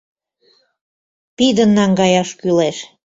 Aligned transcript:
Пидын 1.37 1.71
наҥгаяш 1.77 2.29
кӱлеш!.. 2.39 2.77